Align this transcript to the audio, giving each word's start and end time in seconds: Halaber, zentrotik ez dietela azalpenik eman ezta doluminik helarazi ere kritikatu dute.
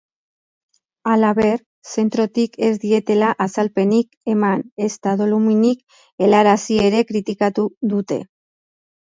Halaber, 1.09 1.59
zentrotik 1.95 2.57
ez 2.67 2.71
dietela 2.85 3.29
azalpenik 3.45 4.33
eman 4.33 4.65
ezta 4.87 5.15
doluminik 5.21 5.85
helarazi 6.25 6.81
ere 6.89 7.05
kritikatu 7.13 7.69
dute. 7.95 8.21